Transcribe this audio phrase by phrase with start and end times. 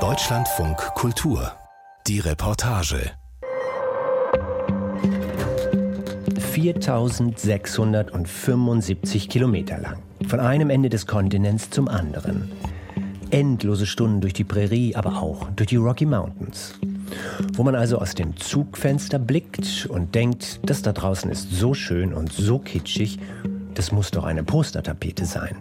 [0.00, 1.52] Deutschlandfunk Kultur.
[2.06, 3.12] Die Reportage.
[6.38, 10.02] 4675 Kilometer lang.
[10.28, 12.52] Von einem Ende des Kontinents zum anderen.
[13.30, 16.74] Endlose Stunden durch die Prärie, aber auch durch die Rocky Mountains.
[17.54, 22.12] Wo man also aus dem Zugfenster blickt und denkt, das da draußen ist so schön
[22.12, 23.18] und so kitschig,
[23.72, 25.56] das muss doch eine Postertapete sein.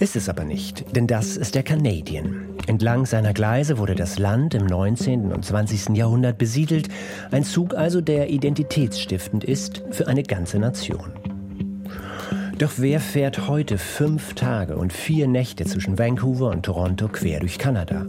[0.00, 2.56] Ist es aber nicht, denn das ist der Canadian.
[2.66, 5.30] Entlang seiner Gleise wurde das Land im 19.
[5.30, 5.94] und 20.
[5.94, 6.88] Jahrhundert besiedelt,
[7.30, 11.12] ein Zug also, der identitätsstiftend ist für eine ganze Nation.
[12.56, 17.58] Doch wer fährt heute fünf Tage und vier Nächte zwischen Vancouver und Toronto quer durch
[17.58, 18.06] Kanada?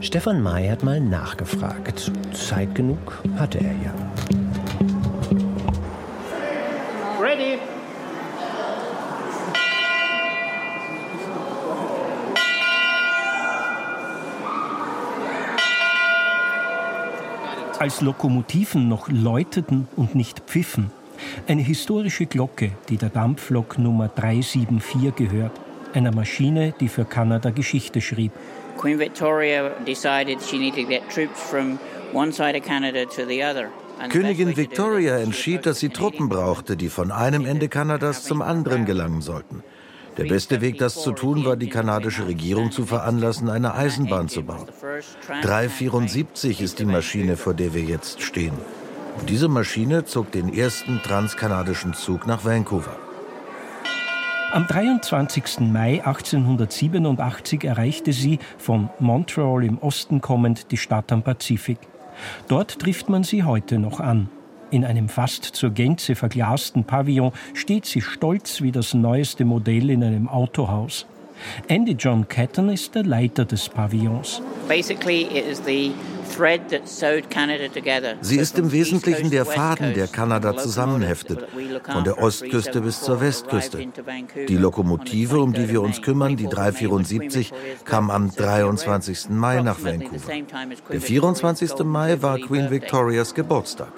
[0.00, 2.12] Stefan May hat mal nachgefragt.
[2.32, 4.35] Zeit genug hatte er ja.
[17.78, 20.90] Als Lokomotiven noch läuteten und nicht pfiffen,
[21.46, 25.52] eine historische Glocke, die der Dampflok Nummer 374 gehört,
[25.92, 28.32] einer Maschine, die für Kanada Geschichte schrieb.
[28.78, 31.78] Queen Victoria decided she needed to get troops from
[32.12, 33.68] one side of Canada to the other.
[34.10, 39.22] Königin Victoria entschied, dass sie Truppen brauchte, die von einem Ende Kanadas zum anderen gelangen
[39.22, 39.62] sollten.
[40.16, 44.42] Der beste Weg, das zu tun, war die kanadische Regierung zu veranlassen, eine Eisenbahn zu
[44.42, 44.66] bauen.
[45.42, 48.54] 374 ist die Maschine, vor der wir jetzt stehen.
[49.18, 52.96] Und diese Maschine zog den ersten transkanadischen Zug nach Vancouver.
[54.52, 55.60] Am 23.
[55.60, 61.78] Mai 1887 erreichte sie, von Montreal im Osten kommend, die Stadt am Pazifik.
[62.48, 64.30] Dort trifft man sie heute noch an.
[64.70, 70.02] In einem fast zur Gänze verglasten Pavillon steht sie stolz wie das neueste Modell in
[70.02, 71.06] einem Autohaus.
[71.68, 74.42] Andy John Catton ist der Leiter des Pavillons.
[78.20, 81.46] Sie ist im Wesentlichen der Faden, der Kanada zusammenheftet,
[81.92, 83.86] von der Ostküste bis zur Westküste.
[84.48, 87.52] Die Lokomotive, um die wir uns kümmern, die 374,
[87.84, 89.30] kam am 23.
[89.30, 90.32] Mai nach Vancouver.
[90.90, 91.84] Der 24.
[91.84, 93.92] Mai war Queen Victorias Geburtstag.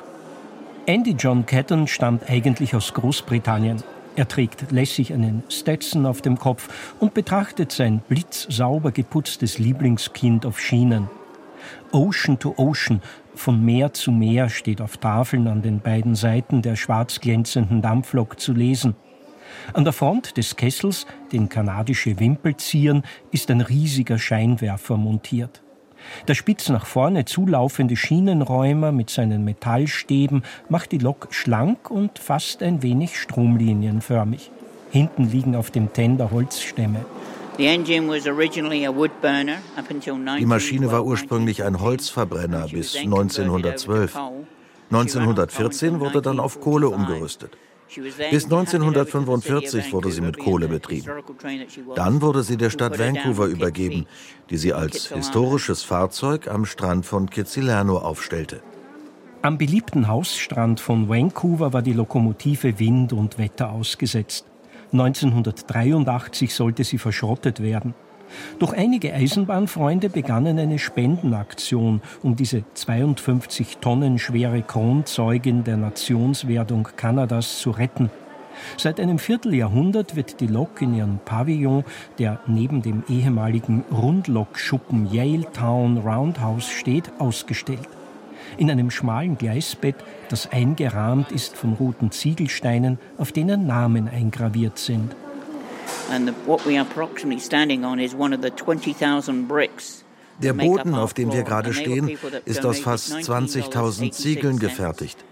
[0.89, 3.83] Andy John Catton stammt eigentlich aus Großbritannien.
[4.17, 10.59] Er trägt lässig einen Stetson auf dem Kopf und betrachtet sein blitzsauber geputztes Lieblingskind auf
[10.59, 11.11] Schienen.
[11.93, 13.03] Ocean to Ocean,
[13.35, 18.41] von Meer zu Meer, steht auf Tafeln an den beiden Seiten der schwarz glänzenden Dampflok
[18.41, 18.97] zu lesen.
[19.75, 25.63] An der Front des Kessels, den kanadische Wimpel zieren, ist ein riesiger Scheinwerfer montiert.
[26.27, 32.63] Der spitz nach vorne zulaufende Schienenräumer mit seinen Metallstäben macht die Lok schlank und fast
[32.63, 34.51] ein wenig stromlinienförmig.
[34.91, 37.05] Hinten liegen auf dem Tender Holzstämme.
[37.59, 37.67] Die
[40.47, 44.17] Maschine war ursprünglich ein Holzverbrenner bis 1912.
[44.91, 47.57] 1914 wurde dann auf Kohle umgerüstet.
[48.31, 51.11] Bis 1945 wurde sie mit Kohle betrieben.
[51.95, 54.07] Dann wurde sie der Stadt Vancouver übergeben,
[54.51, 58.63] die sie als historisches Fahrzeug am Strand von Kitsilano aufstellte.
[59.41, 64.45] Am beliebten Hausstrand von Vancouver war die Lokomotive Wind und Wetter ausgesetzt.
[64.93, 67.95] 1983 sollte sie verschrottet werden.
[68.59, 77.59] Doch einige Eisenbahnfreunde begannen eine Spendenaktion, um diese 52 Tonnen schwere Kronzeugin der Nationswerdung Kanadas
[77.59, 78.11] zu retten.
[78.77, 81.85] Seit einem Vierteljahrhundert wird die Lok in ihrem Pavillon,
[82.19, 87.89] der neben dem ehemaligen Rundlokschuppen Yale Town Roundhouse steht, ausgestellt.
[88.57, 89.97] In einem schmalen Gleisbett,
[90.29, 95.15] das eingerahmt ist von roten Ziegelsteinen, auf denen Namen eingraviert sind.
[100.41, 105.25] Der Boden, auf dem wir gerade stehen, ist aus fast 20.000 Ziegeln gefertigt.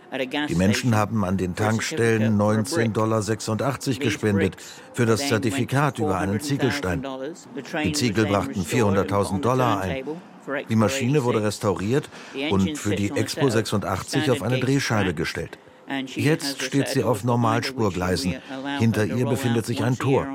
[0.49, 4.57] Die Menschen haben an den Tankstellen 19,86 Dollar gespendet
[4.93, 7.05] für das Zertifikat über einen Ziegelstein.
[7.85, 10.05] Die Ziegel brachten 400.000 Dollar ein.
[10.69, 12.09] Die Maschine wurde restauriert
[12.51, 15.59] und für die Expo 86 auf eine Drehscheibe gestellt.
[16.15, 18.35] Jetzt steht sie auf Normalspurgleisen.
[18.79, 20.27] Hinter ihr befindet sich ein Tor.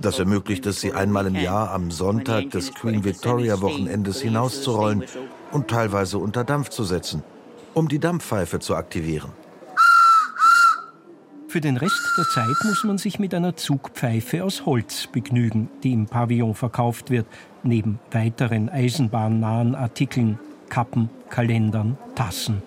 [0.00, 5.04] Das ermöglicht es, sie einmal im Jahr am Sonntag des Queen Victoria Wochenendes hinauszurollen
[5.50, 7.22] und teilweise unter Dampf zu setzen,
[7.74, 9.30] um die Dampfpfeife zu aktivieren.
[11.48, 15.92] Für den Rest der Zeit muss man sich mit einer Zugpfeife aus Holz begnügen, die
[15.92, 17.26] im Pavillon verkauft wird,
[17.62, 20.38] neben weiteren eisenbahnnahen Artikeln,
[20.70, 22.62] Kappen, Kalendern, Tassen.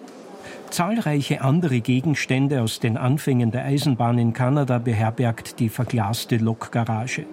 [0.76, 7.26] Zahlreiche andere Gegenstände aus den Anfängen der Eisenbahn in Kanada beherbergt die verglaste Lokgarage.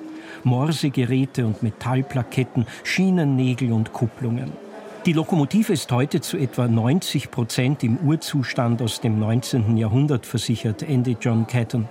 [0.45, 4.53] Morsegeräte und Metallplaketten, Schienennägel und Kupplungen.
[5.07, 9.77] Die Lokomotive ist heute zu etwa 90 Prozent im Urzustand aus dem 19.
[9.77, 11.89] Jahrhundert versichert, Andy John Catton.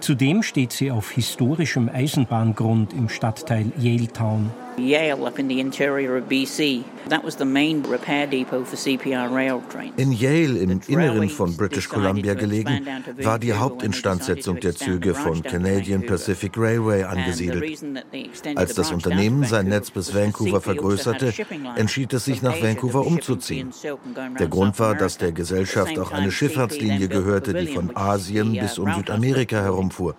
[0.00, 4.50] Zudem steht sie auf historischem Eisenbahngrund im Stadtteil Yaletown.
[4.78, 6.84] Yale up in the interior of BC.
[7.08, 9.92] That was the main repair depot for CPR rail trains.
[9.96, 12.86] In Yale im Inneren von British Columbia gelegen,
[13.18, 17.84] war die Hauptinstandsetzung der Züge von Canadian Pacific Railway angesiedelt.
[18.54, 21.34] Als das Unternehmen sein Netz bis Vancouver vergrößerte,
[21.76, 23.70] entschied es sich nach Vancouver umzuziehen.
[24.38, 28.92] Der Grund war, dass der Gesellschaft auch eine Schifffahrtslinie gehörte, die von Asien bis um
[28.94, 30.14] Südamerika herumfuhr.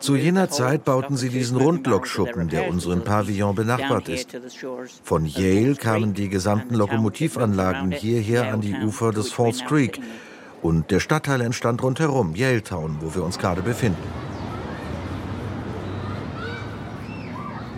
[0.00, 4.36] Zu jener Zeit bauten sie diesen Rundlokschuppen, der unseren Pavillon benannte benachbart ist.
[5.02, 10.00] Von Yale kamen die gesamten Lokomotivanlagen hierher an die Ufer des Falls Creek
[10.62, 14.02] und der Stadtteil entstand rundherum, Yaletown, wo wir uns gerade befinden.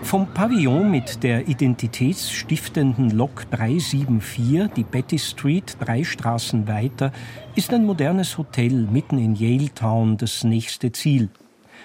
[0.02, 7.12] Vom Pavillon mit der identitätsstiftenden Lok 374, die Betty Street, drei Straßen weiter,
[7.54, 11.30] ist ein modernes Hotel mitten in Yaletown das nächste Ziel.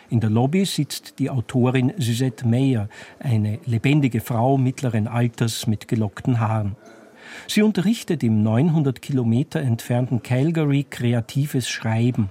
[0.09, 2.87] In der Lobby sitzt die Autorin Suzette Meyer,
[3.19, 6.77] eine lebendige Frau mittleren Alters mit gelockten Haaren.
[7.47, 12.29] Sie unterrichtet im 900 Kilometer entfernten Calgary kreatives Schreiben.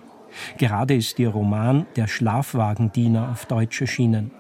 [0.57, 4.31] Gerade ist ihr Roman Der Schlafwagendiener auf Deutsch erschienen.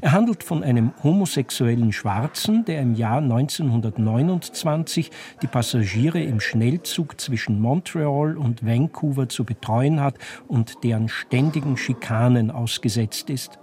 [0.00, 5.10] Er handelt von einem homosexuellen Schwarzen, der im Jahr 1929
[5.42, 10.16] die Passagiere im Schnellzug zwischen Montreal und Vancouver zu betreuen hat
[10.48, 13.58] und deren ständigen Schikanen ausgesetzt ist.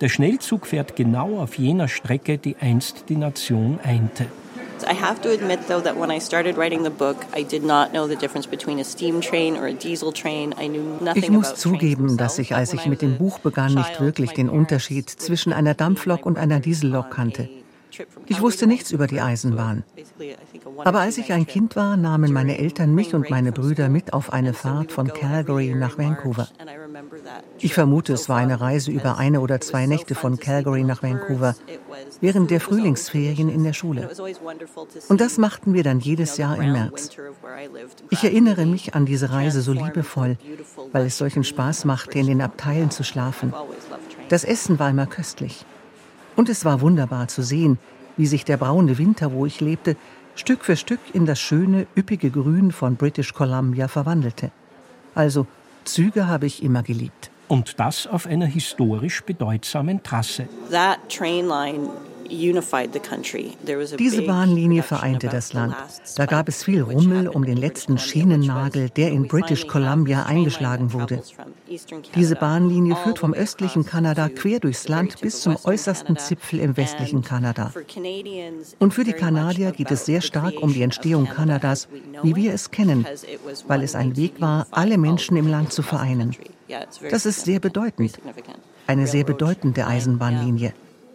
[0.00, 4.26] Der Schnellzug fährt genau auf jener Strecke, die einst die Nation einte.
[4.84, 7.92] I have to admit, though, that when I started writing the book, I did not
[7.92, 10.54] know the difference between a steam train or a diesel train.
[10.58, 14.00] I knew nothing Ich muss zugeben, dass ich, als ich mit dem Buch begann, nicht
[14.00, 17.48] wirklich den Unterschied zwischen einer Dampflok und einer Diesellok kannte.
[18.26, 19.84] Ich wusste nichts über die Eisenbahn.
[20.84, 24.32] Aber als ich ein Kind war, nahmen meine Eltern mich und meine Brüder mit auf
[24.32, 26.48] eine Fahrt von Calgary nach Vancouver.
[27.58, 31.54] Ich vermute, es war eine Reise über eine oder zwei Nächte von Calgary nach Vancouver,
[32.20, 34.10] während der Frühlingsferien in der Schule.
[35.08, 37.10] Und das machten wir dann jedes Jahr im März.
[38.10, 40.36] Ich erinnere mich an diese Reise so liebevoll,
[40.92, 43.52] weil es solchen Spaß machte, in den Abteilen zu schlafen.
[44.28, 45.64] Das Essen war immer köstlich.
[46.38, 47.80] Und es war wunderbar zu sehen,
[48.16, 49.96] wie sich der braune Winter, wo ich lebte,
[50.36, 54.52] Stück für Stück in das schöne, üppige Grün von British Columbia verwandelte.
[55.16, 55.48] Also,
[55.82, 57.32] Züge habe ich immer geliebt.
[57.48, 60.48] Und das auf einer historisch bedeutsamen Trasse.
[60.70, 61.88] That train line
[63.98, 65.74] diese Bahnlinie vereinte das Land.
[66.16, 71.22] Da gab es viel Rummel um den letzten Schienennagel, der in British Columbia eingeschlagen wurde.
[72.14, 77.22] Diese Bahnlinie führt vom östlichen Kanada quer durchs Land bis zum äußersten Zipfel im westlichen
[77.22, 77.72] Kanada.
[78.78, 81.88] Und für die Kanadier geht es sehr stark um die Entstehung Kanadas,
[82.22, 83.06] wie wir es kennen,
[83.66, 86.34] weil es ein Weg war, alle Menschen im Land zu vereinen.
[87.10, 88.18] Das ist sehr bedeutend.
[88.86, 90.72] Eine sehr bedeutende Eisenbahnlinie.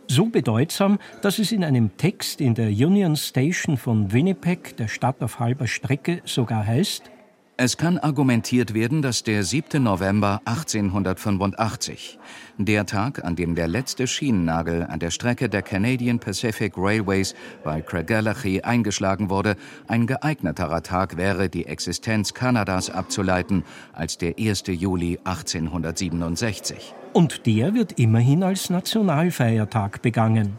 [0.07, 5.23] So bedeutsam, dass es in einem Text in der Union Station von Winnipeg, der Stadt
[5.23, 7.09] auf halber Strecke, sogar heißt,
[7.57, 9.83] es kann argumentiert werden, dass der 7.
[9.83, 12.17] November 1885,
[12.57, 17.81] der Tag, an dem der letzte Schienennagel an der Strecke der Canadian Pacific Railways bei
[17.81, 19.55] Craigellachie eingeschlagen wurde,
[19.87, 23.63] ein geeigneterer Tag wäre, die Existenz Kanadas abzuleiten,
[23.93, 24.63] als der 1.
[24.67, 26.95] Juli 1867.
[27.13, 30.57] Und der wird immerhin als Nationalfeiertag begangen.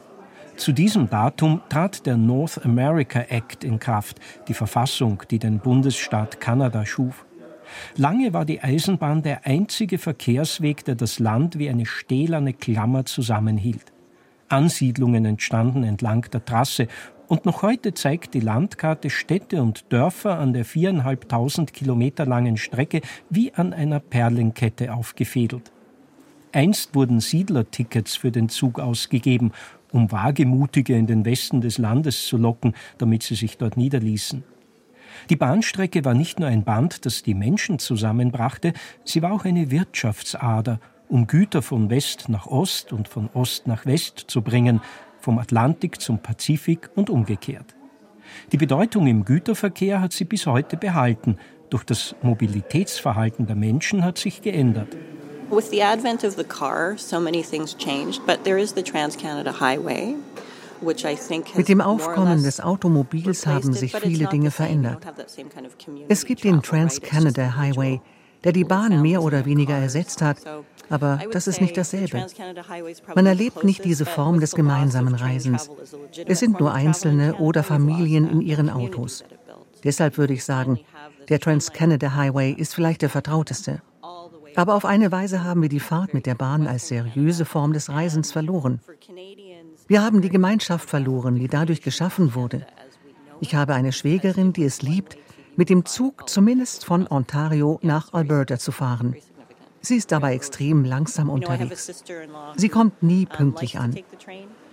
[0.56, 6.40] Zu diesem Datum trat der North America Act in Kraft, die Verfassung, die den Bundesstaat
[6.40, 7.26] Kanada schuf.
[7.96, 13.92] Lange war die Eisenbahn der einzige Verkehrsweg, der das Land wie eine stählerne Klammer zusammenhielt.
[14.48, 16.86] Ansiedlungen entstanden entlang der Trasse
[17.26, 23.00] und noch heute zeigt die Landkarte Städte und Dörfer an der viereinhalbtausend Kilometer langen Strecke
[23.30, 25.72] wie an einer Perlenkette aufgefädelt.
[26.52, 29.50] Einst wurden Siedlertickets für den Zug ausgegeben,
[29.94, 34.42] um Wagemutige in den Westen des Landes zu locken, damit sie sich dort niederließen.
[35.30, 38.72] Die Bahnstrecke war nicht nur ein Band, das die Menschen zusammenbrachte,
[39.04, 43.86] sie war auch eine Wirtschaftsader, um Güter von West nach Ost und von Ost nach
[43.86, 44.80] West zu bringen,
[45.18, 47.76] vom Atlantik zum Pazifik und umgekehrt.
[48.50, 51.36] Die Bedeutung im Güterverkehr hat sie bis heute behalten,
[51.70, 54.96] doch das Mobilitätsverhalten der Menschen hat sich geändert.
[55.54, 59.60] With the advent of the car, so many things changed, but there is the Trans-Canada
[59.60, 60.16] Highway.
[61.56, 64.98] Mit dem Aufkommen des Automobils haben sich viele Dinge verändert.
[66.08, 68.00] Es gibt den Trans-Canada Highway,
[68.42, 70.38] der die Bahn mehr oder weniger ersetzt hat,
[70.90, 72.26] aber das ist nicht dasselbe.
[73.14, 75.70] Man erlebt nicht diese Form des gemeinsamen Reisens.
[76.26, 79.24] Es sind nur Einzelne oder Familien in ihren Autos.
[79.84, 80.80] Deshalb würde ich sagen,
[81.28, 83.80] der Trans-Canada Highway ist vielleicht der vertrauteste.
[84.56, 87.88] Aber auf eine Weise haben wir die Fahrt mit der Bahn als seriöse Form des
[87.90, 88.80] Reisens verloren.
[89.86, 92.66] Wir haben die Gemeinschaft verloren, die dadurch geschaffen wurde.
[93.40, 95.18] Ich habe eine Schwägerin, die es liebt,
[95.56, 99.16] mit dem Zug zumindest von Ontario nach Alberta zu fahren.
[99.80, 102.04] Sie ist dabei extrem langsam unterwegs.
[102.56, 103.94] Sie kommt nie pünktlich an.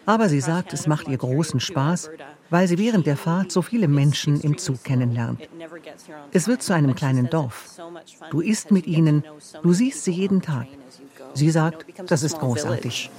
[0.05, 2.09] Aber sie sagt, es macht ihr großen Spaß,
[2.49, 5.41] weil sie während der Fahrt so viele Menschen im Zug kennenlernt.
[6.31, 7.79] Es wird zu einem kleinen Dorf.
[8.29, 9.23] Du isst mit ihnen,
[9.63, 10.67] du siehst sie jeden Tag.
[11.33, 13.09] Sie sagt, das ist großartig.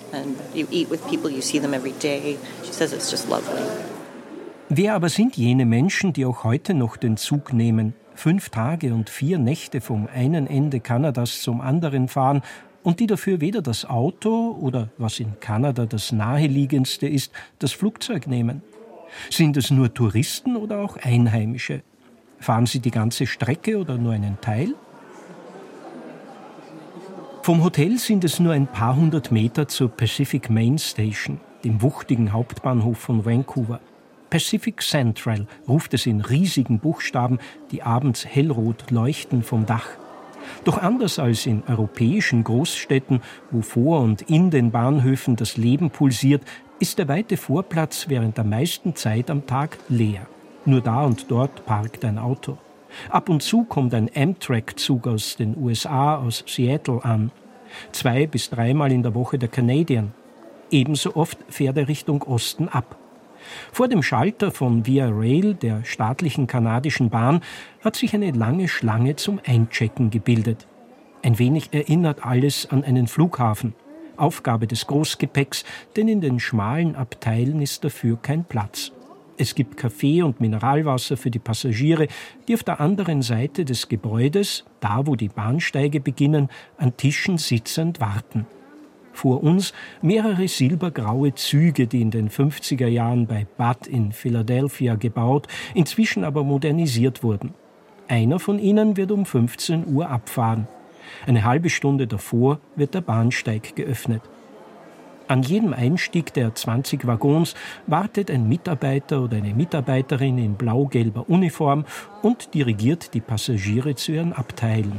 [4.69, 9.09] Wer aber sind jene Menschen, die auch heute noch den Zug nehmen, fünf Tage und
[9.09, 12.43] vier Nächte vom einen Ende Kanadas zum anderen fahren
[12.83, 18.27] und die dafür weder das Auto oder, was in Kanada das naheliegendste ist, das Flugzeug
[18.27, 18.63] nehmen?
[19.31, 21.83] Sind es nur Touristen oder auch Einheimische?
[22.39, 24.75] Fahren sie die ganze Strecke oder nur einen Teil?
[27.43, 32.33] Vom Hotel sind es nur ein paar hundert Meter zur Pacific Main Station, dem wuchtigen
[32.33, 33.81] Hauptbahnhof von Vancouver.
[34.31, 37.39] Pacific Central ruft es in riesigen Buchstaben,
[37.71, 39.89] die abends hellrot leuchten vom Dach.
[40.65, 43.21] Doch anders als in europäischen Großstädten,
[43.51, 46.43] wo vor und in den Bahnhöfen das Leben pulsiert,
[46.79, 50.27] ist der weite Vorplatz während der meisten Zeit am Tag leer.
[50.65, 52.59] Nur da und dort parkt ein Auto.
[53.09, 57.31] Ab und zu kommt ein Amtrak-Zug aus den USA, aus Seattle an.
[57.93, 60.13] Zwei bis dreimal in der Woche der Canadian.
[60.71, 62.97] Ebenso oft fährt er Richtung Osten ab.
[63.73, 67.41] Vor dem Schalter von Via Rail, der staatlichen kanadischen Bahn,
[67.85, 70.67] hat sich eine lange Schlange zum Einchecken gebildet.
[71.23, 73.75] Ein wenig erinnert alles an einen Flughafen.
[74.17, 75.65] Aufgabe des Großgepäcks,
[75.97, 78.93] denn in den schmalen Abteilen ist dafür kein Platz.
[79.39, 82.07] Es gibt Kaffee und Mineralwasser für die Passagiere,
[82.47, 87.99] die auf der anderen Seite des Gebäudes, da wo die Bahnsteige beginnen, an Tischen sitzend
[88.01, 88.47] warten.
[89.13, 95.49] Vor uns mehrere silbergraue Züge, die in den 50er Jahren bei Budd in Philadelphia gebaut,
[95.75, 97.55] inzwischen aber modernisiert wurden.
[98.09, 100.67] Einer von ihnen wird um 15 Uhr abfahren.
[101.27, 104.23] Eine halbe Stunde davor wird der Bahnsteig geöffnet.
[105.29, 107.55] An jedem Einstieg der 20 Waggons
[107.87, 111.87] wartet ein Mitarbeiter oder eine Mitarbeiterin in blau-gelber Uniform
[112.21, 114.93] und dirigiert die Passagiere zu ihren Abteilen.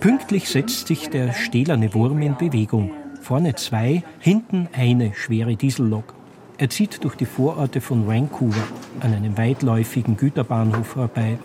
[0.00, 2.92] Pünktlich setzt sich der stählerne Wurm in Bewegung.
[3.20, 6.14] Vorne zwei, hinten eine schwere Diesellok.
[6.56, 8.62] Er zieht durch die Vororte von Vancouver
[9.00, 11.38] an einem weitläufigen Güterbahnhof vorbei.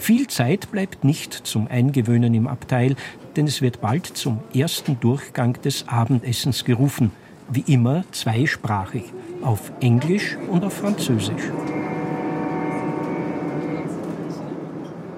[0.00, 2.96] Viel Zeit bleibt nicht zum Eingewöhnen im Abteil,
[3.36, 7.10] denn es wird bald zum ersten Durchgang des Abendessens gerufen.
[7.50, 9.04] Wie immer zweisprachig,
[9.42, 11.42] auf Englisch und auf Französisch.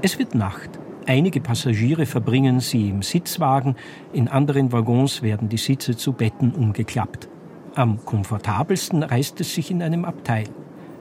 [0.02, 0.79] Es wird Nacht.
[1.06, 3.76] Einige Passagiere verbringen sie im Sitzwagen,
[4.12, 7.28] in anderen Waggons werden die Sitze zu Betten umgeklappt.
[7.74, 10.44] Am komfortabelsten reist es sich in einem Abteil.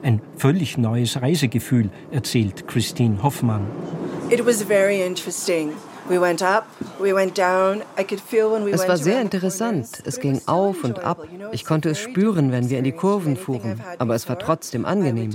[0.02, 3.66] Ein völlig neues Reisegefühl, erzählt Christine Hoffmann.
[4.30, 5.72] It was very interesting.
[8.72, 10.02] Es war sehr interessant.
[10.04, 11.26] Es ging auf und ab.
[11.52, 13.80] Ich konnte es spüren, wenn wir in die Kurven fuhren.
[13.98, 15.32] Aber es war trotzdem angenehm.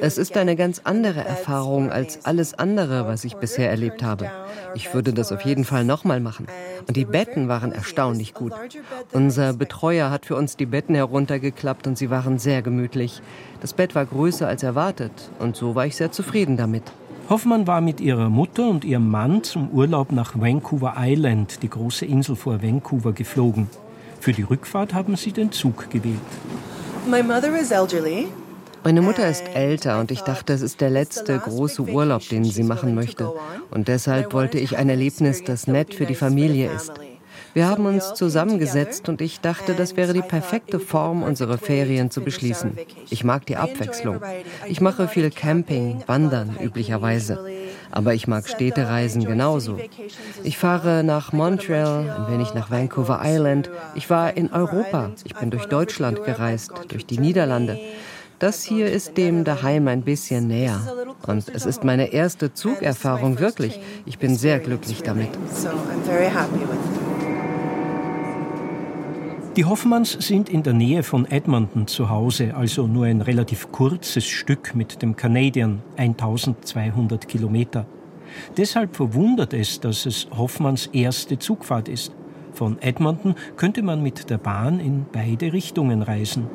[0.00, 4.30] Es ist eine ganz andere Erfahrung als alles andere, was ich bisher erlebt habe.
[4.74, 6.46] Ich würde das auf jeden Fall nochmal machen.
[6.86, 8.52] Und die Betten waren erstaunlich gut.
[9.12, 13.22] Unser Betreuer hat für uns die Betten heruntergeklappt und sie waren sehr gemütlich.
[13.60, 16.84] Das Bett war größer als erwartet und so war ich sehr zufrieden damit.
[17.30, 22.04] Hoffmann war mit ihrer Mutter und ihrem Mann zum Urlaub nach Vancouver Island, die große
[22.04, 23.68] Insel vor Vancouver, geflogen.
[24.20, 26.18] Für die Rückfahrt haben sie den Zug gewählt.
[28.84, 32.62] Meine Mutter ist älter und ich dachte, es ist der letzte große Urlaub, den sie
[32.62, 33.32] machen möchte.
[33.70, 36.92] Und deshalb wollte ich ein Erlebnis, das nett für die Familie ist.
[37.54, 42.20] Wir haben uns zusammengesetzt und ich dachte, das wäre die perfekte Form, unsere Ferien zu
[42.20, 42.76] beschließen.
[43.10, 44.20] Ich mag die Abwechslung.
[44.66, 47.38] Ich mache viel Camping, Wandern üblicherweise.
[47.92, 49.78] Aber ich mag Städtereisen genauso.
[50.42, 53.70] Ich fahre nach Montreal, ein wenig nach Vancouver Island.
[53.94, 55.12] Ich war in Europa.
[55.22, 57.78] Ich bin durch Deutschland gereist, durch die Niederlande.
[58.40, 60.80] Das hier ist dem daheim ein bisschen näher.
[61.24, 63.78] Und es ist meine erste Zugerfahrung wirklich.
[64.06, 65.28] Ich bin sehr glücklich damit.
[69.56, 74.26] Die Hoffmanns sind in der Nähe von Edmonton zu Hause, also nur ein relativ kurzes
[74.26, 77.86] Stück mit dem Canadian, 1200 Kilometer.
[78.56, 82.12] Deshalb verwundert es, dass es Hoffmanns erste Zugfahrt ist.
[82.52, 86.48] Von Edmonton könnte man mit der Bahn in beide Richtungen reisen.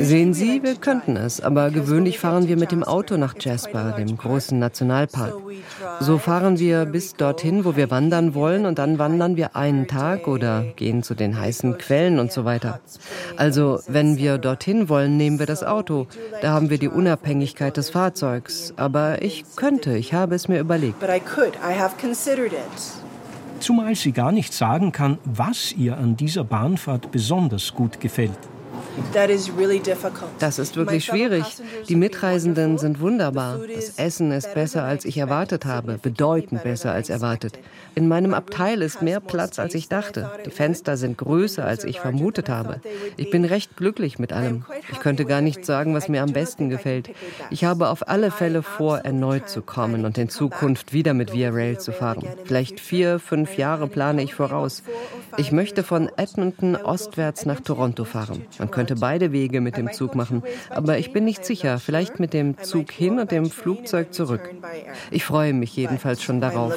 [0.00, 4.16] Sehen Sie, wir könnten es, aber gewöhnlich fahren wir mit dem Auto nach Jasper, dem
[4.16, 5.34] großen Nationalpark.
[6.00, 10.26] So fahren wir bis dorthin, wo wir wandern wollen, und dann wandern wir einen Tag
[10.28, 12.80] oder gehen zu den heißen Quellen und so weiter.
[13.36, 16.06] Also, wenn wir dorthin wollen, nehmen wir das Auto.
[16.42, 18.72] Da haben wir die Unabhängigkeit des Fahrzeugs.
[18.76, 20.96] Aber ich könnte, ich habe es mir überlegt.
[23.64, 28.38] Zumal sie gar nicht sagen kann, was ihr an dieser Bahnfahrt besonders gut gefällt.
[30.38, 31.44] Das ist wirklich schwierig.
[31.88, 33.60] Die Mitreisenden sind wunderbar.
[33.74, 37.58] Das Essen ist besser, als ich erwartet habe, bedeutend besser als erwartet.
[37.94, 40.30] In meinem Abteil ist mehr Platz, als ich dachte.
[40.44, 42.80] Die Fenster sind größer, als ich vermutet habe.
[43.16, 44.64] Ich bin recht glücklich mit allem.
[44.90, 47.10] Ich könnte gar nicht sagen, was mir am besten gefällt.
[47.50, 51.50] Ich habe auf alle Fälle vor, erneut zu kommen und in Zukunft wieder mit Via
[51.50, 52.26] Rail zu fahren.
[52.44, 54.82] Vielleicht vier, fünf Jahre plane ich voraus.
[55.36, 58.44] Ich möchte von Edmonton ostwärts nach Toronto fahren.
[58.64, 61.78] Man könnte beide Wege mit dem Zug machen, aber ich bin nicht sicher.
[61.78, 64.40] Vielleicht mit dem Zug hin und dem Flugzeug zurück.
[65.10, 66.74] Ich freue mich jedenfalls schon darauf.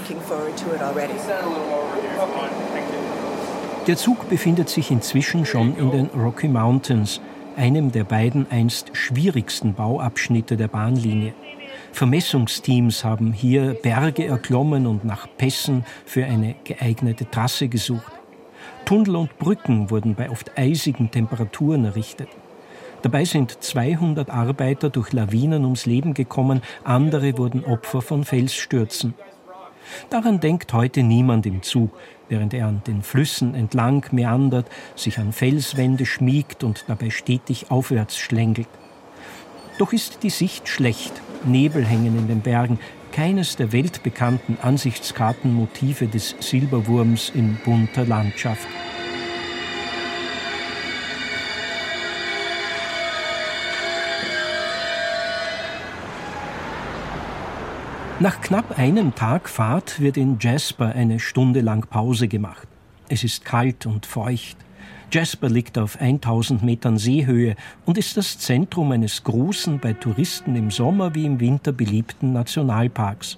[3.87, 7.21] Der Zug befindet sich inzwischen schon in den Rocky Mountains,
[7.55, 11.33] einem der beiden einst schwierigsten Bauabschnitte der Bahnlinie.
[11.93, 18.16] Vermessungsteams haben hier Berge erklommen und nach Pässen für eine geeignete Trasse gesucht.
[18.87, 22.29] Tunnel und Brücken wurden bei oft eisigen Temperaturen errichtet.
[23.01, 29.13] Dabei sind 200 Arbeiter durch Lawinen ums Leben gekommen, andere wurden Opfer von Felsstürzen.
[30.09, 31.91] Daran denkt heute niemand im Zug,
[32.29, 38.15] während er an den Flüssen entlang meandert, sich an Felswände schmiegt und dabei stetig aufwärts
[38.17, 38.69] schlängelt.
[39.79, 42.79] Doch ist die Sicht schlecht, Nebel hängen in den Bergen,
[43.17, 48.67] keines der weltbekannten Ansichtskartenmotive des Silberwurms in bunter Landschaft.
[58.19, 62.67] Nach knapp einem Tag Fahrt wird in Jasper eine Stunde lang Pause gemacht.
[63.09, 64.57] Es ist kalt und feucht.
[65.09, 70.69] Jasper liegt auf 1000 Metern Seehöhe und ist das Zentrum eines großen, bei Touristen im
[70.69, 73.37] Sommer wie im Winter beliebten Nationalparks.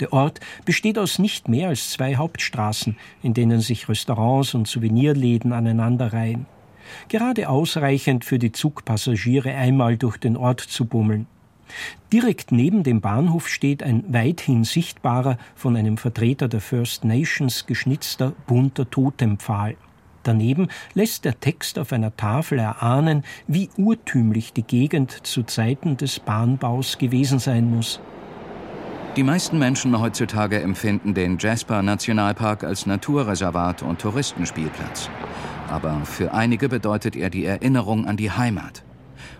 [0.00, 5.52] Der Ort besteht aus nicht mehr als zwei Hauptstraßen, in denen sich Restaurants und Souvenirläden
[5.52, 6.46] aneinanderreihen.
[7.08, 11.28] Gerade ausreichend für die Zugpassagiere einmal durch den Ort zu bummeln.
[12.12, 18.32] Direkt neben dem Bahnhof steht ein weithin sichtbarer, von einem Vertreter der First Nations geschnitzter
[18.46, 19.76] bunter Totempfahl.
[20.26, 26.18] Daneben lässt der Text auf einer Tafel erahnen, wie urtümlich die Gegend zu Zeiten des
[26.18, 28.00] Bahnbaus gewesen sein muss.
[29.14, 35.08] Die meisten Menschen heutzutage empfinden den Jasper Nationalpark als Naturreservat und Touristenspielplatz.
[35.70, 38.82] Aber für einige bedeutet er die Erinnerung an die Heimat.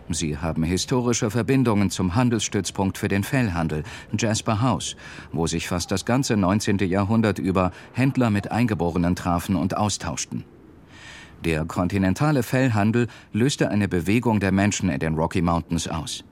[0.08, 3.82] Sie haben historische Verbindungen zum Handelsstützpunkt für den Fellhandel,
[4.16, 4.96] Jasper House,
[5.32, 6.78] wo sich fast das ganze 19.
[6.78, 10.44] Jahrhundert über Händler mit Eingeborenen trafen und austauschten.
[11.46, 16.24] Der kontinentale Fellhandel löste eine Bewegung der Menschen in den Rocky Mountains aus.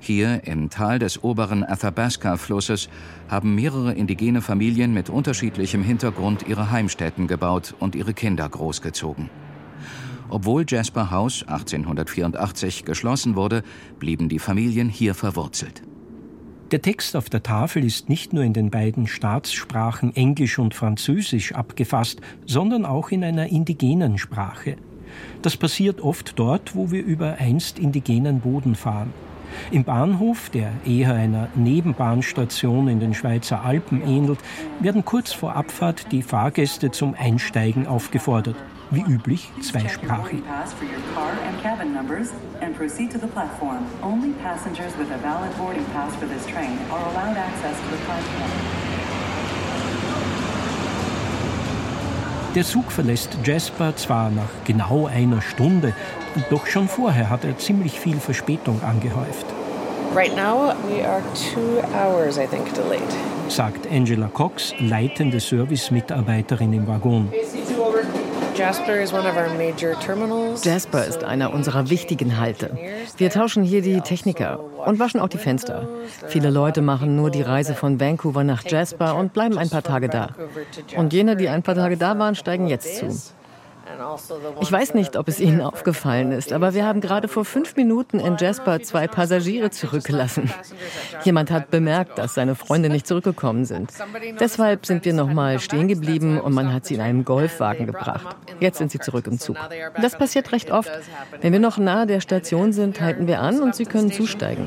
[0.00, 2.90] Hier im Tal des oberen Athabasca-Flusses
[3.30, 9.30] haben mehrere indigene Familien mit unterschiedlichem Hintergrund ihre Heimstätten gebaut und ihre Kinder großgezogen.
[10.28, 13.62] Obwohl Jasper House 1884 geschlossen wurde,
[13.98, 15.80] blieben die Familien hier verwurzelt.
[16.70, 21.54] Der Text auf der Tafel ist nicht nur in den beiden Staatssprachen Englisch und Französisch
[21.54, 24.76] abgefasst, sondern auch in einer indigenen Sprache.
[25.40, 29.14] Das passiert oft dort, wo wir über einst indigenen Boden fahren.
[29.70, 34.38] Im Bahnhof, der eher einer Nebenbahnstation in den Schweizer Alpen ähnelt,
[34.78, 38.56] werden kurz vor Abfahrt die Fahrgäste zum Einsteigen aufgefordert
[38.90, 40.42] wie üblich zweisprachig.
[52.54, 55.92] Der Zug verlässt Jasper zwar nach genau einer Stunde,
[56.50, 59.46] doch schon vorher hat er ziemlich viel Verspätung angehäuft.
[60.14, 63.02] Right now we are two hours, I think, delayed.
[63.48, 67.30] Sagt Angela Cox, leitende Service-Mitarbeiterin im Waggon.
[70.64, 72.76] Jasper ist einer unserer wichtigen Halte.
[73.16, 75.88] Wir tauschen hier die Techniker und waschen auch die Fenster.
[76.26, 80.08] Viele Leute machen nur die Reise von Vancouver nach Jasper und bleiben ein paar Tage
[80.08, 80.30] da.
[80.96, 83.16] Und jene, die ein paar Tage da waren, steigen jetzt zu.
[84.60, 88.20] Ich weiß nicht, ob es Ihnen aufgefallen ist, aber wir haben gerade vor fünf Minuten
[88.20, 90.52] in Jasper zwei Passagiere zurückgelassen.
[91.24, 93.92] Jemand hat bemerkt, dass seine Freunde nicht zurückgekommen sind.
[94.38, 98.36] Deshalb sind wir nochmal stehen geblieben und man hat sie in einem Golfwagen gebracht.
[98.60, 99.56] Jetzt sind sie zurück im Zug.
[100.00, 100.90] Das passiert recht oft.
[101.40, 104.66] Wenn wir noch nahe der Station sind, halten wir an und sie können zusteigen.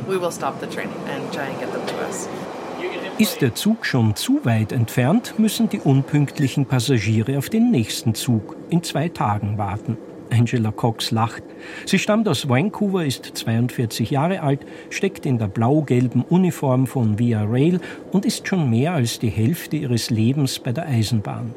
[3.21, 8.55] Ist der Zug schon zu weit entfernt, müssen die unpünktlichen Passagiere auf den nächsten Zug
[8.71, 9.95] in zwei Tagen warten.
[10.31, 11.43] Angela Cox lacht.
[11.86, 17.43] Sie stammt aus Vancouver, ist 42 Jahre alt, steckt in der blau-gelben Uniform von Via
[17.43, 17.79] Rail
[18.12, 21.53] und ist schon mehr als die Hälfte ihres Lebens bei der Eisenbahn.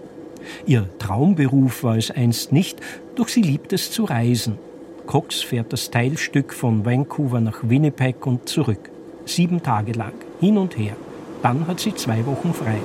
[0.67, 2.79] Ihr Traumberuf war es einst nicht,
[3.15, 4.59] doch sie liebt es zu reisen.
[5.07, 8.91] Cox fährt das Teilstück von Vancouver nach Winnipeg und zurück.
[9.25, 10.95] Sieben Tage lang, hin und her.
[11.45, 12.79] Dann hat sie zwei Wochen frei.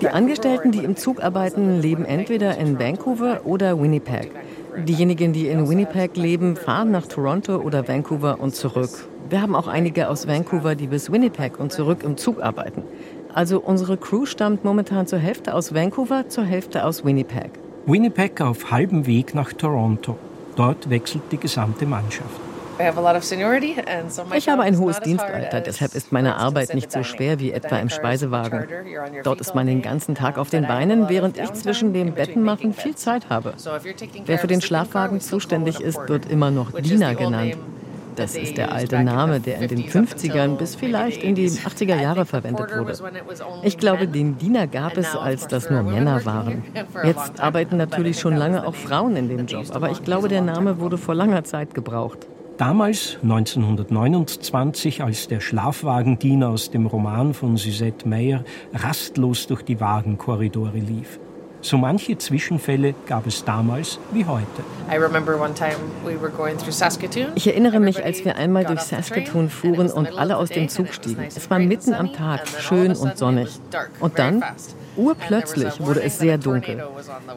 [0.00, 4.32] Die Angestellten, die im Zug arbeiten, leben entweder in Vancouver oder Winnipeg.
[4.76, 8.90] Diejenigen, die in Winnipeg leben, fahren nach Toronto oder Vancouver und zurück.
[9.30, 12.82] Wir haben auch einige aus Vancouver, die bis Winnipeg und zurück im Zug arbeiten.
[13.32, 17.52] Also unsere Crew stammt momentan zur Hälfte aus Vancouver, zur Hälfte aus Winnipeg.
[17.86, 20.18] Winnipeg auf halbem Weg nach Toronto.
[20.56, 22.43] Dort wechselt die gesamte Mannschaft.
[24.36, 27.88] Ich habe ein hohes Dienstalter, deshalb ist meine Arbeit nicht so schwer wie etwa im
[27.88, 28.66] Speisewagen.
[29.22, 32.94] Dort ist man den ganzen Tag auf den Beinen, während ich zwischen dem Bettenmachen viel
[32.96, 33.54] Zeit habe.
[34.26, 37.56] Wer für den Schlafwagen zuständig ist, wird immer noch Diener genannt.
[38.16, 42.24] Das ist der alte Name, der in den 50ern bis vielleicht in die 80er Jahre
[42.24, 42.94] verwendet wurde.
[43.62, 46.62] Ich glaube, den Diener gab es, als das nur Männer waren.
[47.04, 50.78] Jetzt arbeiten natürlich schon lange auch Frauen in dem Job, aber ich glaube, der Name
[50.78, 52.26] wurde vor langer Zeit gebraucht.
[52.56, 60.78] Damals, 1929, als der Schlafwagendiener aus dem Roman von Suzette Meyer rastlos durch die Wagenkorridore
[60.78, 61.18] lief.
[61.64, 64.44] So manche Zwischenfälle gab es damals wie heute.
[67.34, 71.24] Ich erinnere mich, als wir einmal durch Saskatoon fuhren und alle aus dem Zug stiegen.
[71.34, 73.48] Es war mitten am Tag, schön und sonnig.
[73.98, 74.44] Und dann
[74.96, 76.84] Urplötzlich wurde es sehr dunkel.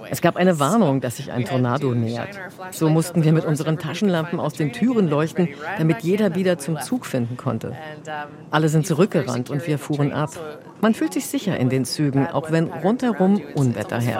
[0.09, 2.29] Es gab eine Warnung, dass sich ein Tornado nähert.
[2.71, 7.05] So mussten wir mit unseren Taschenlampen aus den Türen leuchten, damit jeder wieder zum Zug
[7.05, 7.73] finden konnte.
[8.51, 10.31] Alle sind zurückgerannt und wir fuhren ab.
[10.81, 14.16] Man fühlt sich sicher in den Zügen, auch wenn rundherum Unwetter herrscht.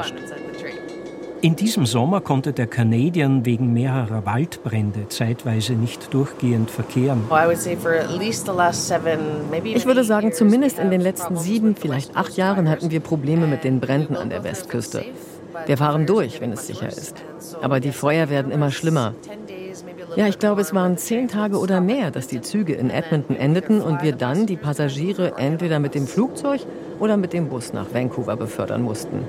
[1.42, 7.24] In diesem Sommer konnte der Canadian wegen mehrerer Waldbrände zeitweise nicht durchgehend verkehren.
[9.64, 13.64] Ich würde sagen, zumindest in den letzten sieben, vielleicht acht Jahren hatten wir Probleme mit
[13.64, 15.06] den Bränden an der Westküste.
[15.68, 17.24] Wir fahren durch, wenn es sicher ist.
[17.62, 19.14] Aber die Feuer werden immer schlimmer.
[20.16, 23.82] Ja, ich glaube, es waren zehn Tage oder mehr, dass die Züge in Edmonton endeten
[23.82, 26.62] und wir dann die Passagiere entweder mit dem Flugzeug
[27.00, 29.20] oder mit dem Bus nach Vancouver befördern mussten.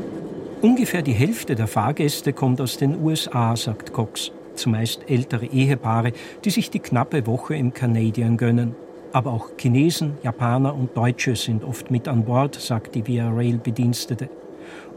[0.60, 4.32] Ungefähr die Hälfte der Fahrgäste kommt aus den USA, sagt Cox.
[4.54, 6.12] Zumeist ältere Ehepaare,
[6.44, 8.74] die sich die knappe Woche im Canadian gönnen.
[9.12, 13.58] Aber auch Chinesen, Japaner und Deutsche sind oft mit an Bord, sagt die Via Rail
[13.58, 14.30] Bedienstete.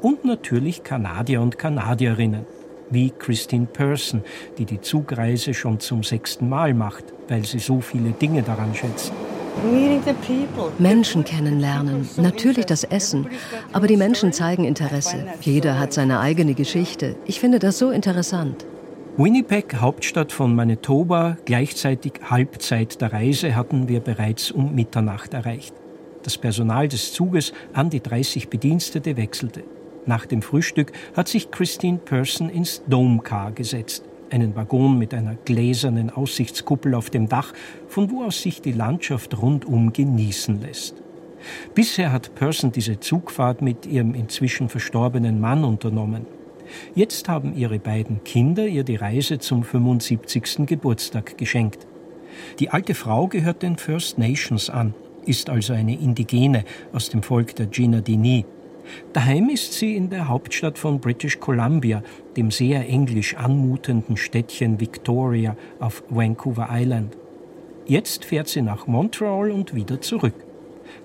[0.02, 2.48] Und natürlich Kanadier und Kanadierinnen,
[2.90, 4.24] wie Christine Person,
[4.58, 9.14] die die Zugreise schon zum sechsten Mal macht, weil sie so viele Dinge daran schätzt.
[10.80, 13.28] Menschen kennenlernen, natürlich das Essen,
[13.74, 15.26] aber die Menschen zeigen Interesse.
[15.42, 17.16] Jeder hat seine eigene Geschichte.
[17.26, 18.66] Ich finde das so interessant.
[19.18, 25.74] Winnipeg, Hauptstadt von Manitoba, gleichzeitig Halbzeit der Reise, hatten wir bereits um Mitternacht erreicht.
[26.24, 29.64] Das Personal des Zuges an die 30 Bedienstete wechselte.
[30.06, 35.36] Nach dem Frühstück hat sich Christine Person ins Dome Car gesetzt einen Waggon mit einer
[35.36, 37.54] gläsernen Aussichtskuppel auf dem Dach,
[37.88, 40.96] von wo aus sich die Landschaft rundum genießen lässt.
[41.74, 46.26] Bisher hat Person diese Zugfahrt mit ihrem inzwischen verstorbenen Mann unternommen.
[46.96, 50.66] Jetzt haben ihre beiden Kinder ihr die Reise zum 75.
[50.66, 51.86] Geburtstag geschenkt.
[52.60, 54.94] Die alte Frau gehört den First Nations an,
[55.26, 56.64] ist also eine Indigene
[56.94, 58.46] aus dem Volk der Dini.
[59.14, 62.04] Daheim ist sie in der Hauptstadt von British Columbia,
[62.38, 67.18] dem sehr englisch anmutenden Städtchen Victoria auf Vancouver Island.
[67.86, 70.36] Jetzt fährt sie nach Montreal und wieder zurück.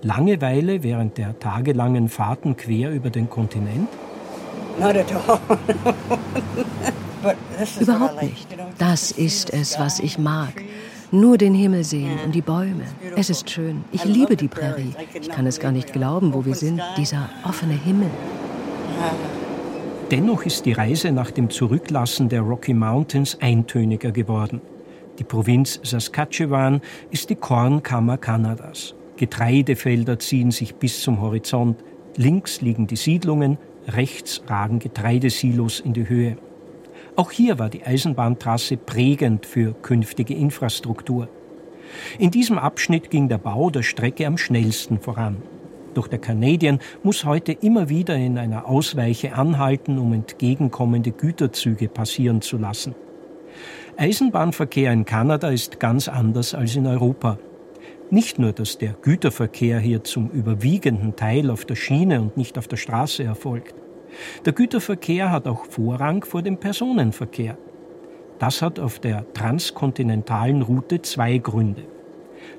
[0.02, 3.88] Langeweile während der tagelangen Fahrten quer über den Kontinent?
[7.80, 8.46] Überhaupt nicht.
[8.78, 10.52] Das ist es, was ich mag.
[11.12, 12.84] Nur den Himmel sehen und die Bäume.
[13.16, 13.84] Es ist schön.
[13.92, 14.92] Ich liebe die Prärie.
[15.20, 16.82] Ich kann es gar nicht glauben, wo wir sind.
[16.96, 18.10] Dieser offene Himmel.
[20.10, 24.60] Dennoch ist die Reise nach dem Zurücklassen der Rocky Mountains eintöniger geworden.
[25.18, 28.94] Die Provinz Saskatchewan ist die Kornkammer Kanadas.
[29.16, 31.82] Getreidefelder ziehen sich bis zum Horizont.
[32.16, 36.36] Links liegen die Siedlungen, Rechts ragen Getreidesilos in die Höhe.
[37.16, 41.28] Auch hier war die Eisenbahntrasse prägend für künftige Infrastruktur.
[42.18, 45.38] In diesem Abschnitt ging der Bau der Strecke am schnellsten voran.
[45.94, 52.42] Doch der Canadian muss heute immer wieder in einer Ausweiche anhalten, um entgegenkommende Güterzüge passieren
[52.42, 52.94] zu lassen.
[53.96, 57.38] Eisenbahnverkehr in Kanada ist ganz anders als in Europa.
[58.10, 62.68] Nicht nur, dass der Güterverkehr hier zum überwiegenden Teil auf der Schiene und nicht auf
[62.68, 63.74] der Straße erfolgt.
[64.44, 67.56] Der Güterverkehr hat auch Vorrang vor dem Personenverkehr.
[68.38, 71.82] Das hat auf der transkontinentalen Route zwei Gründe.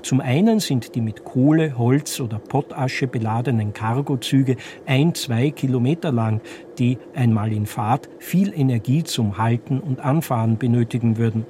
[0.02, 6.42] Zum einen sind die mit Kohle, Holz oder Pottasche beladenen Cargozüge ein, zwei Kilometer lang,
[6.78, 11.46] die einmal in Fahrt viel Energie zum Halten und Anfahren benötigen würden.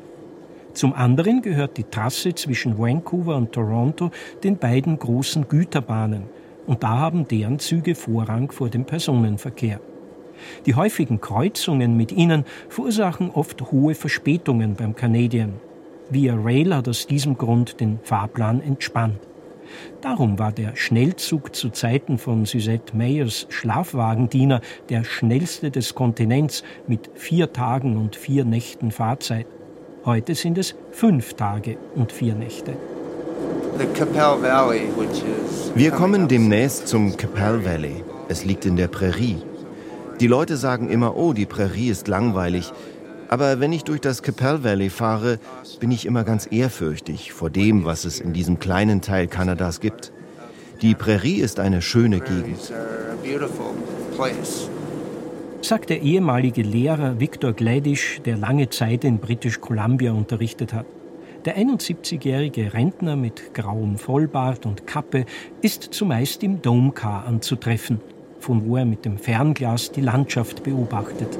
[0.73, 4.11] Zum anderen gehört die Trasse zwischen Vancouver und Toronto
[4.43, 6.23] den beiden großen Güterbahnen
[6.67, 9.79] und da haben deren Züge Vorrang vor dem Personenverkehr.
[10.65, 15.53] Die häufigen Kreuzungen mit ihnen verursachen oft hohe Verspätungen beim Canadian.
[16.09, 19.19] Via Rail hat aus diesem Grund den Fahrplan entspannt.
[20.01, 27.09] Darum war der Schnellzug zu Zeiten von Suzette Mayers Schlafwagendiener der schnellste des Kontinents mit
[27.15, 29.47] vier Tagen und vier Nächten Fahrzeit.
[30.05, 32.77] Heute sind es fünf Tage und vier Nächte.
[35.75, 38.03] Wir kommen demnächst zum Capel Valley.
[38.27, 39.37] Es liegt in der Prärie.
[40.19, 42.73] Die Leute sagen immer, oh, die Prärie ist langweilig.
[43.29, 45.37] Aber wenn ich durch das Capel Valley fahre,
[45.79, 50.11] bin ich immer ganz ehrfürchtig vor dem, was es in diesem kleinen Teil Kanadas gibt.
[50.81, 52.73] Die Prärie ist eine schöne Gegend.
[55.61, 60.85] Sagt der ehemalige Lehrer Victor Gladish, der lange Zeit in British Columbia unterrichtet hat.
[61.47, 65.23] Der 71-jährige Rentner mit grauem Vollbart und Kappe
[65.61, 68.01] ist zumeist im Domcar anzutreffen,
[68.41, 71.39] von wo er mit dem Fernglas die Landschaft beobachtet.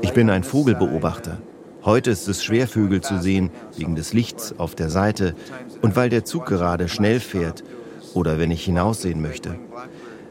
[0.00, 1.36] Ich bin ein Vogelbeobachter.
[1.84, 5.34] Heute ist es schwer, Vögel zu sehen, wegen des Lichts auf der Seite
[5.82, 7.62] und weil der Zug gerade schnell fährt
[8.14, 9.58] oder wenn ich hinaussehen möchte.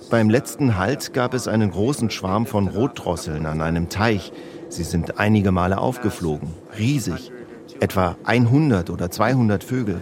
[0.10, 4.34] Beim letzten Halt gab es einen großen Schwarm von Rotdrosseln an einem Teich.
[4.72, 6.48] Sie sind einige Male aufgeflogen,
[6.80, 7.32] riesig,
[7.82, 10.02] etwa 100 oder 200 Vögel.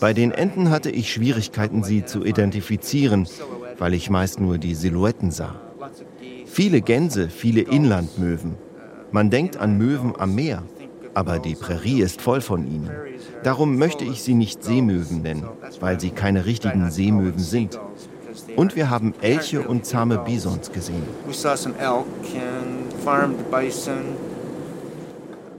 [0.00, 3.28] Bei den Enten hatte ich Schwierigkeiten, sie zu identifizieren,
[3.78, 5.54] weil ich meist nur die Silhouetten sah.
[6.44, 8.56] Viele Gänse, viele Inlandmöwen.
[9.12, 10.64] Man denkt an Möwen am Meer,
[11.14, 12.90] aber die Prärie ist voll von ihnen.
[13.44, 15.46] Darum möchte ich sie nicht Seemöwen nennen,
[15.78, 17.78] weil sie keine richtigen Seemöwen sind.
[18.56, 21.04] Und wir haben Elche und zahme Bisons gesehen.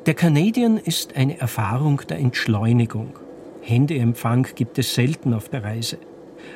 [0.05, 3.19] Der Canadian ist eine Erfahrung der Entschleunigung.
[3.61, 5.99] Händeempfang gibt es selten auf der Reise.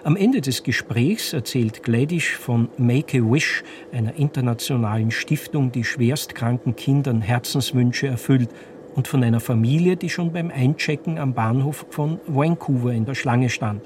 [0.04, 8.08] Am Ende des Gesprächs erzählt Gladish von Make-A-Wish, einer internationalen Stiftung, die schwerstkranken Kindern Herzenswünsche
[8.08, 8.49] erfüllt,
[8.95, 13.49] und von einer Familie, die schon beim Einchecken am Bahnhof von Vancouver in der Schlange
[13.49, 13.84] stand.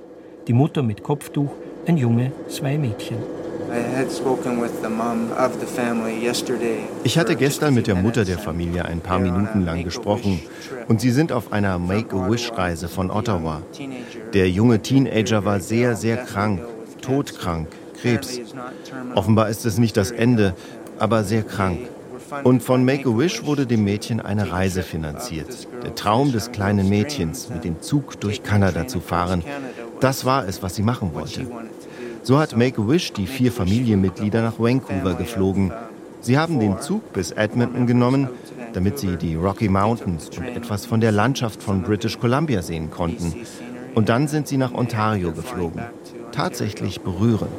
[0.48, 1.52] Die Mutter mit Kopftuch,
[1.86, 3.43] ein Junge, zwei Mädchen.
[7.04, 10.42] Ich hatte gestern mit der Mutter der Familie ein paar Minuten lang gesprochen
[10.88, 13.62] und sie sind auf einer Make-A-Wish-Reise von Ottawa.
[14.34, 16.62] Der junge Teenager war sehr, sehr krank,
[17.02, 17.68] todkrank,
[18.00, 18.40] Krebs.
[19.16, 20.54] Offenbar ist es nicht das Ende,
[21.00, 21.80] aber sehr krank.
[22.44, 25.68] Und von Make-A-Wish wurde dem Mädchen eine Reise finanziert.
[25.84, 29.44] Der Traum des kleinen Mädchens, mit dem Zug durch Kanada zu fahren,
[30.00, 31.48] das war es, was sie machen wollte.
[32.24, 35.74] So hat Make-A-Wish die vier Familienmitglieder nach Vancouver geflogen.
[36.22, 38.30] Sie haben den Zug bis Edmonton genommen,
[38.72, 43.34] damit sie die Rocky Mountains und etwas von der Landschaft von British Columbia sehen konnten.
[43.94, 45.82] Und dann sind sie nach Ontario geflogen.
[46.32, 47.52] Tatsächlich berührend.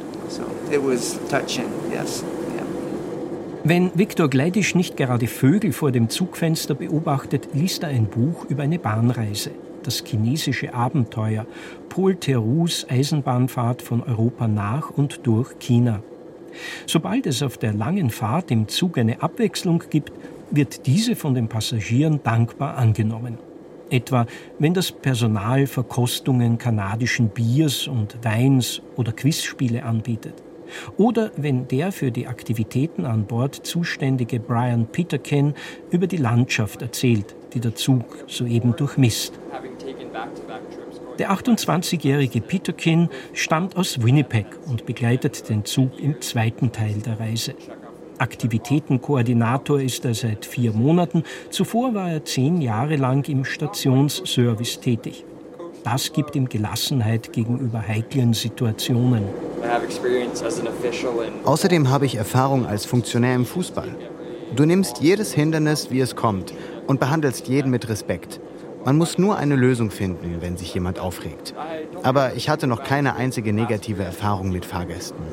[3.63, 8.63] Wenn Viktor Gleidisch nicht gerade Vögel vor dem Zugfenster beobachtet, liest er ein Buch über
[8.63, 9.51] eine Bahnreise.
[9.85, 11.45] Das chinesische Abenteuer.
[11.89, 16.01] Paul Theroux Eisenbahnfahrt von Europa nach und durch China.
[16.87, 20.11] Sobald es auf der langen Fahrt im Zug eine Abwechslung gibt,
[20.49, 23.37] wird diese von den Passagieren dankbar angenommen.
[23.91, 24.25] Etwa
[24.57, 30.33] wenn das Personal Verkostungen kanadischen Biers und Weins oder Quizspiele anbietet.
[30.97, 35.53] Oder wenn der für die Aktivitäten an Bord zuständige Brian Peterkin
[35.91, 39.33] über die Landschaft erzählt, die der Zug soeben durchmisst.
[41.19, 47.55] Der 28-jährige Peterkin stammt aus Winnipeg und begleitet den Zug im zweiten Teil der Reise.
[48.17, 51.23] Aktivitätenkoordinator ist er seit vier Monaten.
[51.49, 55.25] Zuvor war er zehn Jahre lang im Stationsservice tätig.
[55.83, 59.23] das gibt ihm Gelassenheit gegenüber heiklen Situationen.
[61.43, 63.95] Außerdem habe ich Erfahrung als Funktionär im Fußball.
[64.55, 66.53] Du nimmst jedes Hindernis, wie es kommt,
[66.87, 68.39] und behandelst jeden mit Respekt.
[68.85, 71.55] Man muss nur eine Lösung finden, wenn sich jemand aufregt.
[72.03, 75.25] Aber ich hatte noch keine einzige negative Erfahrung mit Fahrgästen.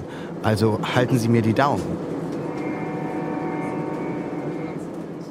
[0.42, 1.82] Also halten Sie mir die Daumen.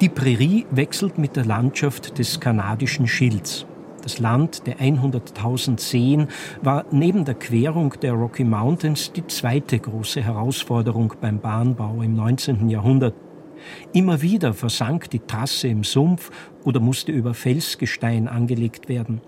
[0.00, 3.66] Die Prärie wechselt mit der Landschaft des kanadischen Schilds.
[4.04, 6.28] Das Land der 100.000 Seen
[6.60, 12.68] war neben der Querung der Rocky Mountains die zweite große Herausforderung beim Bahnbau im 19.
[12.68, 13.14] Jahrhundert.
[13.92, 16.30] Immer wieder versank die Trasse im Sumpf
[16.64, 19.20] oder musste über Felsgestein angelegt werden.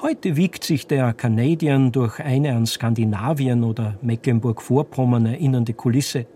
[0.00, 6.26] Heute wiegt sich der Canadian durch eine an Skandinavien oder Mecklenburg-Vorpommern erinnernde Kulisse.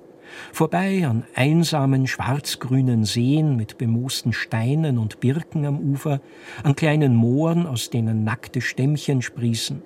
[0.52, 6.20] Vorbei an einsamen schwarzgrünen Seen mit bemoosten Steinen und Birken am Ufer,
[6.62, 9.82] an kleinen Mooren, aus denen nackte Stämmchen sprießen.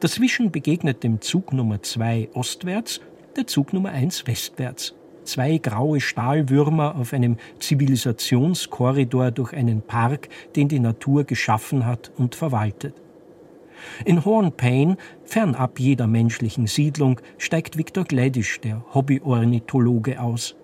[0.00, 3.00] Dazwischen begegnet dem Zug Nummer 2 ostwärts
[3.36, 4.94] der Zug Nummer 1 westwärts
[5.26, 12.34] zwei graue Stahlwürmer auf einem Zivilisationskorridor durch einen Park, den die Natur geschaffen hat und
[12.34, 12.94] verwaltet.
[14.04, 20.56] In Hornpain, fernab jeder menschlichen Siedlung, steigt Victor Gladish, der Hobbyornithologe, aus.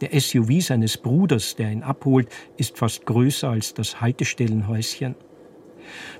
[0.00, 5.14] Der SUV seines Bruders, der ihn abholt, ist fast größer als das Haltestellenhäuschen.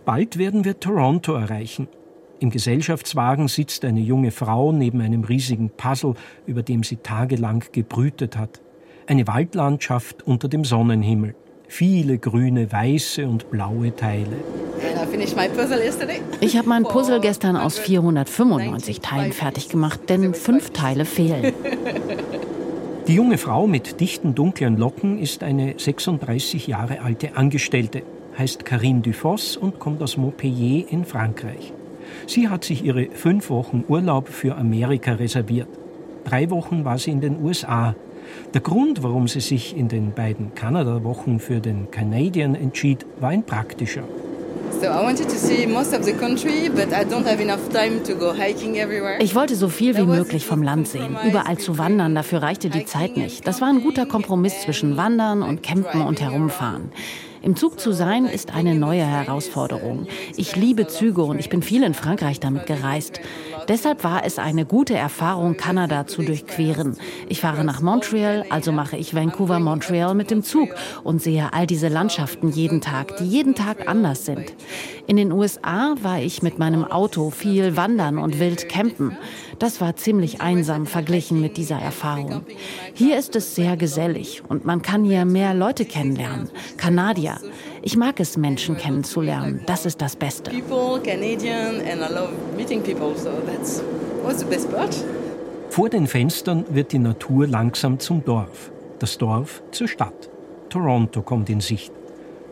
[0.05, 1.89] Bald werden wir Toronto erreichen.
[2.41, 6.15] Im Gesellschaftswagen sitzt eine junge Frau neben einem riesigen Puzzle,
[6.47, 8.61] über dem sie tagelang gebrütet hat.
[9.07, 11.35] Eine Waldlandschaft unter dem Sonnenhimmel.
[11.69, 14.37] Viele grüne, weiße und blaue Teile.
[16.41, 21.53] Ich habe mein Puzzle gestern aus 495 Teilen fertig gemacht, denn fünf Teile fehlen.
[23.07, 28.03] Die junge Frau mit dichten dunklen Locken ist eine 36 Jahre alte Angestellte,
[28.39, 31.73] heißt Karine Dufosse und kommt aus Montpellier in Frankreich.
[32.27, 35.69] Sie hat sich ihre fünf Wochen Urlaub für Amerika reserviert.
[36.25, 37.95] Drei Wochen war sie in den USA.
[38.55, 43.43] Der Grund, warum sie sich in den beiden Kanada-Wochen für den Canadian entschied, war ein
[43.43, 44.05] praktischer.
[49.21, 51.17] Ich wollte so viel wie möglich vom Land sehen.
[51.27, 53.47] Überall zu wandern, dafür reichte die Zeit nicht.
[53.47, 56.91] Das war ein guter Kompromiss zwischen Wandern und Campen und Herumfahren.
[57.45, 60.07] Im Zug zu sein ist eine neue Herausforderung.
[60.35, 63.21] Ich liebe Züge und ich bin viel in Frankreich damit gereist.
[63.69, 66.97] Deshalb war es eine gute Erfahrung, Kanada zu durchqueren.
[67.29, 70.71] Ich fahre nach Montreal, also mache ich Vancouver-Montreal mit dem Zug
[71.03, 74.55] und sehe all diese Landschaften jeden Tag, die jeden Tag anders sind.
[75.07, 79.17] In den USA war ich mit meinem Auto viel wandern und wild campen.
[79.59, 82.47] Das war ziemlich einsam verglichen mit dieser Erfahrung.
[82.95, 86.49] Hier ist es sehr gesellig und man kann hier mehr Leute kennenlernen.
[86.79, 87.39] Kanadier.
[87.83, 89.61] Ich mag es, Menschen kennenzulernen.
[89.67, 90.51] Das ist das Beste.
[95.69, 100.31] Vor den Fenstern wird die Natur langsam zum Dorf, das Dorf zur Stadt.
[100.71, 101.93] Toronto kommt in Sicht.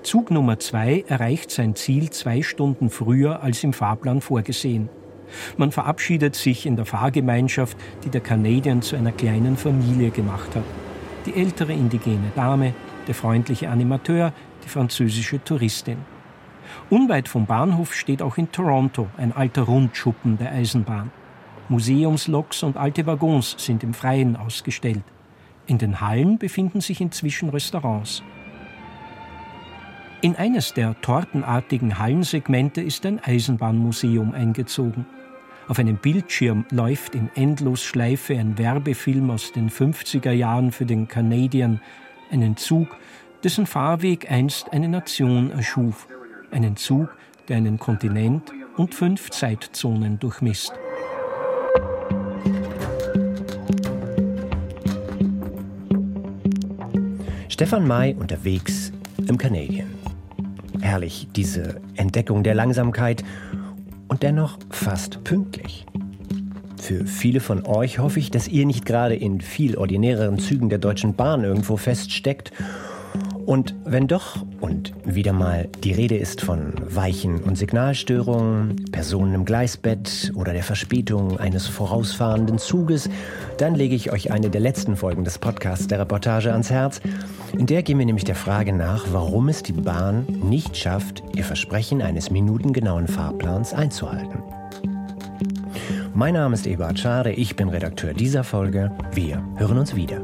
[0.02, 4.88] Zug Nummer zwei erreicht sein Ziel zwei Stunden früher als im Fahrplan vorgesehen.
[5.56, 10.64] Man verabschiedet sich in der Fahrgemeinschaft, die der Canadian zu einer kleinen Familie gemacht hat.
[11.26, 12.74] Die ältere indigene Dame,
[13.06, 14.32] der freundliche Animateur,
[14.64, 15.98] die französische Touristin.
[16.90, 21.10] Unweit vom Bahnhof steht auch in Toronto ein alter Rundschuppen der Eisenbahn.
[21.68, 25.04] Museumsloks und alte Waggons sind im Freien ausgestellt.
[25.66, 28.22] In den Hallen befinden sich inzwischen Restaurants.
[30.22, 35.04] In eines der tortenartigen Hallensegmente ist ein Eisenbahnmuseum eingezogen.
[35.66, 41.80] Auf einem Bildschirm läuft in Endlosschleife ein Werbefilm aus den 50er Jahren für den Canadian,
[42.30, 42.96] einen Zug,
[43.42, 46.06] dessen Fahrweg einst eine Nation erschuf,
[46.52, 47.16] einen Zug,
[47.48, 50.72] der einen Kontinent und fünf Zeitzonen durchmisst.
[57.48, 58.92] Stefan May unterwegs
[59.26, 60.01] im Canadian.
[60.92, 63.24] Herrlich, diese Entdeckung der Langsamkeit
[64.08, 65.86] und dennoch fast pünktlich.
[66.76, 70.78] Für viele von euch hoffe ich, dass ihr nicht gerade in viel ordinäreren Zügen der
[70.78, 72.52] Deutschen Bahn irgendwo feststeckt
[73.46, 79.44] und wenn doch, und wieder mal die Rede ist von Weichen- und Signalstörungen, Personen im
[79.44, 83.08] Gleisbett oder der Verspätung eines vorausfahrenden Zuges,
[83.58, 87.00] dann lege ich euch eine der letzten Folgen des Podcasts der Reportage ans Herz.
[87.58, 91.44] In der gehen wir nämlich der Frage nach, warum es die Bahn nicht schafft, ihr
[91.44, 94.42] Versprechen eines minutengenauen Fahrplans einzuhalten.
[96.14, 98.92] Mein Name ist Eberhard Schade, ich bin Redakteur dieser Folge.
[99.14, 100.20] Wir hören uns wieder.